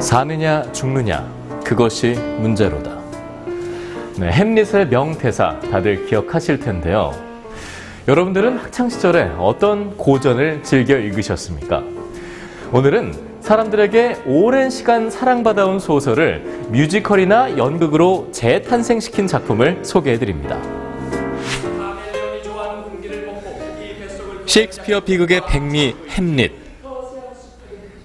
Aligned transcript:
사느냐 0.00 0.70
죽느냐 0.72 1.26
그것이 1.64 2.12
문제로다. 2.40 2.98
네, 4.18 4.30
햄릿의 4.30 4.88
명대사 4.88 5.58
다들 5.60 6.06
기억하실 6.06 6.60
텐데요. 6.60 7.12
여러분들은 8.06 8.58
학창 8.58 8.90
시절에 8.90 9.32
어떤 9.38 9.96
고전을 9.96 10.62
즐겨 10.62 10.96
읽으셨습니까? 10.98 11.82
오늘은 12.72 13.12
사람들에게 13.40 14.22
오랜 14.26 14.70
시간 14.70 15.10
사랑받아온 15.10 15.78
소설을 15.78 16.40
뮤지컬이나 16.68 17.56
연극으로 17.56 18.28
재탄생시킨 18.32 19.26
작품을 19.26 19.84
소개해 19.84 20.18
드립니다. 20.18 20.58
셰익스피어 24.46 25.00
비극의 25.00 25.42
백미 25.48 25.94
햄릿. 26.10 26.63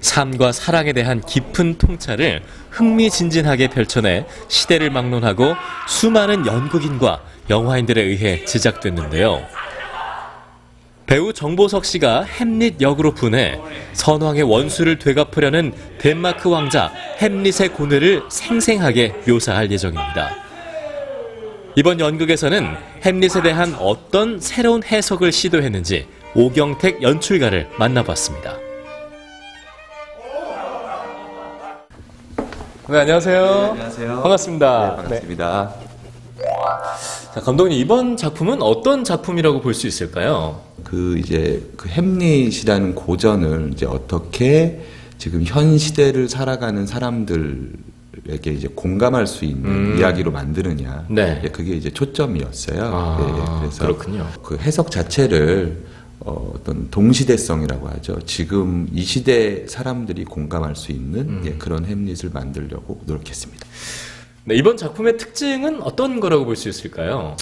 삶과 0.01 0.51
사랑에 0.51 0.93
대한 0.93 1.21
깊은 1.21 1.77
통찰을 1.77 2.41
흥미진진하게 2.71 3.69
펼쳐내 3.69 4.25
시대를 4.47 4.89
막론하고 4.89 5.55
수많은 5.87 6.45
연극인과 6.45 7.21
영화인들에 7.49 8.01
의해 8.01 8.45
제작됐는데요. 8.45 9.45
배우 11.05 11.33
정보석 11.33 11.85
씨가 11.85 12.21
햄릿 12.23 12.81
역으로 12.81 13.15
분해 13.15 13.59
선왕의 13.93 14.43
원수를 14.43 14.99
되갚으려는 14.99 15.73
덴마크 15.97 16.49
왕자 16.49 16.93
햄릿의 17.17 17.69
고뇌를 17.73 18.23
생생하게 18.29 19.15
묘사할 19.27 19.71
예정입니다. 19.71 20.35
이번 21.75 21.99
연극에서는 21.99 22.75
햄릿에 23.03 23.41
대한 23.41 23.73
어떤 23.79 24.39
새로운 24.39 24.83
해석을 24.83 25.31
시도했는지 25.31 26.07
오경택 26.35 27.01
연출가를 27.01 27.69
만나봤습니다. 27.79 28.68
네, 32.89 32.97
안녕하세요. 32.99 33.45
안녕하세요. 33.71 34.21
반갑습니다. 34.21 34.89
네, 34.89 34.95
반갑습니다. 35.03 35.73
자, 37.35 37.41
감독님, 37.41 37.77
이번 37.77 38.17
작품은 38.17 38.61
어떤 38.61 39.03
작품이라고 39.03 39.61
볼 39.61 39.73
수 39.75 39.85
있을까요? 39.87 40.61
그 40.83 41.17
이제 41.19 41.61
그 41.77 41.87
햄릿이라는 41.89 42.95
고전을 42.95 43.71
이제 43.73 43.85
어떻게 43.85 44.81
지금 45.19 45.43
현 45.45 45.77
시대를 45.77 46.29
살아가는 46.29 46.87
사람들에게 46.87 48.51
이제 48.51 48.67
공감할 48.73 49.27
수 49.27 49.45
있는 49.45 49.69
음. 49.69 49.97
이야기로 49.99 50.31
만드느냐. 50.31 51.05
네. 51.09 51.41
예, 51.43 51.47
그게 51.49 51.73
이제 51.75 51.91
초점이었어요. 51.91 52.81
아, 52.83 53.59
그래서 53.61 53.83
그렇군요. 53.85 54.25
그 54.41 54.57
해석 54.57 54.89
자체를 54.89 55.83
어, 56.21 56.51
어떤 56.55 56.89
동시대성이라고 56.89 57.87
하죠. 57.89 58.19
지금 58.25 58.87
이 58.93 59.03
시대 59.03 59.65
사람들이 59.67 60.25
공감할 60.25 60.75
수 60.75 60.91
있는 60.91 61.19
음. 61.29 61.41
예, 61.45 61.53
그런 61.53 61.85
햄릿을 61.85 62.31
만들려고 62.33 63.01
노력했습니다. 63.05 63.65
네, 64.45 64.55
이번 64.55 64.77
작품의 64.77 65.17
특징은 65.17 65.81
어떤 65.81 66.19
거라고 66.19 66.45
볼 66.45 66.55
수 66.55 66.67
있을까요? 66.69 67.37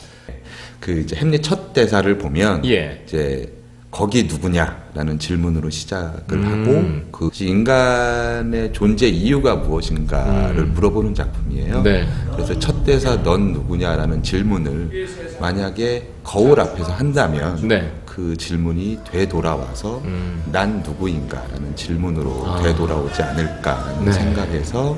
그 0.80 1.00
이제 1.00 1.16
햄릿 1.16 1.42
첫 1.42 1.74
대사를 1.74 2.18
보면 2.20 2.66
예. 2.66 3.02
이제 3.08 3.52
거기 3.90 4.24
누구냐라는 4.24 5.18
질문으로 5.18 5.70
시작을 5.70 6.38
음. 6.38 7.02
하고 7.12 7.30
그 7.30 7.30
인간의 7.44 8.74
존재 8.74 9.08
이유가 9.08 9.56
무엇인가를 9.56 10.60
음. 10.60 10.74
물어보는 10.74 11.16
작품이에요. 11.16 11.82
네. 11.84 12.08
그래서 12.34 12.58
첫 12.60 12.84
대사 12.84 13.16
넌 13.24 13.54
누구냐라는 13.54 14.22
질문을 14.22 15.08
만약에 15.40 16.10
거울 16.24 16.60
앞에서 16.60 16.92
한다면 16.92 17.68
네. 17.68 17.92
그 18.06 18.36
질문이 18.36 19.00
되돌아와서 19.10 20.02
음. 20.04 20.44
난 20.52 20.84
누구인가라는 20.84 21.76
질문으로 21.76 22.44
아. 22.46 22.62
되돌아오지 22.62 23.24
않을까라는 23.24 24.06
네. 24.06 24.12
생각에서 24.12 24.98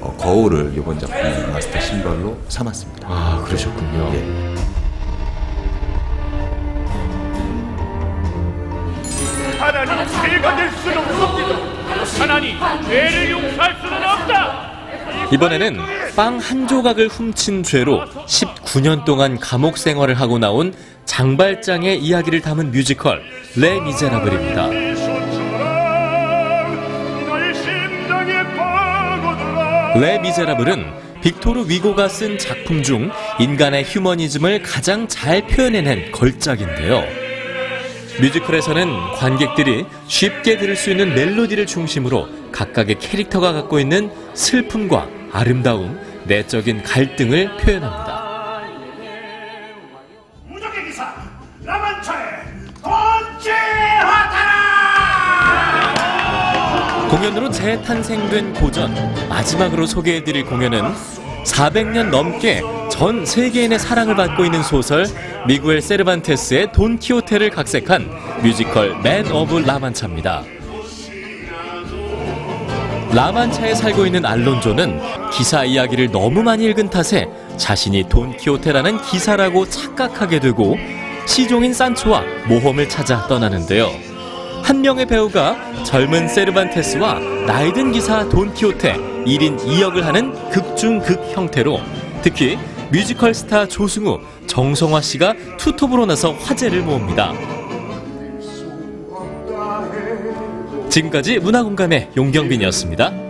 어, 0.00 0.16
거울을 0.16 0.74
이번 0.76 0.98
작품 0.98 1.52
마스터 1.52 1.80
심벌로 1.80 2.38
삼았습니다. 2.48 3.08
아, 3.10 3.42
그러셨군요. 3.44 4.10
예. 4.14 4.54
하나님 9.88 10.08
죄가 10.22 10.56
될 10.56 10.70
수는 10.72 10.98
없습니다. 10.98 12.22
하나님 12.22 12.56
죄를 12.86 13.30
용서할 13.30 13.76
수는 13.80 13.96
없다. 13.96 14.68
이번에는 15.32 15.78
빵 16.16 16.38
한 16.38 16.66
조각을 16.66 17.08
훔친 17.08 17.62
죄로 17.62 18.04
19년 18.26 19.04
동안 19.04 19.38
감옥 19.38 19.78
생활을 19.78 20.14
하고 20.14 20.38
나온 20.38 20.74
장발장의 21.04 21.98
이야기를 22.00 22.40
담은 22.42 22.70
뮤지컬 22.70 23.22
레 23.56 23.80
미제라블입니다. 23.80 24.68
레 30.00 30.18
미제라블은 30.20 30.86
빅토르 31.22 31.64
위고가 31.68 32.08
쓴 32.08 32.38
작품 32.38 32.82
중 32.82 33.10
인간의 33.40 33.84
휴머니즘을 33.84 34.62
가장 34.62 35.08
잘 35.08 35.46
표현해낸 35.46 36.12
걸작인데요. 36.12 37.02
뮤지컬에서는 38.20 39.12
관객들이 39.16 39.86
쉽게 40.06 40.58
들을 40.58 40.74
수 40.76 40.90
있는 40.90 41.14
멜로디를 41.14 41.66
중심으로 41.66 42.28
각각의 42.50 42.98
캐릭터가 42.98 43.52
갖고 43.52 43.78
있는 43.78 44.10
슬픔과 44.34 45.08
아름다움, 45.32 46.00
내적인 46.24 46.82
갈등을 46.82 47.56
표현합니다. 47.58 48.28
공연으로 57.08 57.50
재탄생된 57.50 58.52
고전 58.54 58.92
마지막으로 59.28 59.86
소개해드릴 59.86 60.44
공연은 60.44 60.82
400년 61.44 62.10
넘게 62.10 62.62
전 62.98 63.24
세계인의 63.24 63.78
사랑을 63.78 64.16
받고 64.16 64.44
있는 64.44 64.60
소설 64.60 65.06
미구엘 65.46 65.80
세르반테스의 65.80 66.72
돈 66.72 66.98
키호테를 66.98 67.50
각색한 67.50 68.10
뮤지컬 68.42 69.00
맨 69.02 69.30
오브 69.30 69.58
라만차입니다. 69.60 70.42
라만차에 73.12 73.76
살고 73.76 74.04
있는 74.04 74.26
알론조는 74.26 75.30
기사 75.30 75.62
이야기를 75.62 76.10
너무 76.10 76.42
많이 76.42 76.64
읽은 76.64 76.90
탓에 76.90 77.28
자신이 77.56 78.08
돈 78.08 78.36
키호테라는 78.36 79.00
기사라고 79.02 79.68
착각하게 79.68 80.40
되고 80.40 80.76
시종인 81.24 81.72
산초와 81.72 82.24
모험을 82.48 82.88
찾아 82.88 83.28
떠나는데요. 83.28 83.92
한 84.64 84.80
명의 84.80 85.06
배우가 85.06 85.84
젊은 85.84 86.26
세르반테스와 86.26 87.20
나이든 87.46 87.92
기사 87.92 88.28
돈키호테 88.28 88.94
1인 89.24 89.56
2역을 89.60 90.00
하는 90.00 90.32
극중극 90.50 91.30
형태로 91.30 91.78
특히 92.22 92.58
뮤지컬 92.90 93.34
스타 93.34 93.66
조승우, 93.68 94.20
정성화 94.46 95.02
씨가 95.02 95.34
투톱으로 95.58 96.06
나서 96.06 96.32
화제를 96.32 96.82
모읍니다. 96.82 97.32
지금까지 100.88 101.38
문화공감의 101.38 102.12
용경빈이었습니다. 102.16 103.27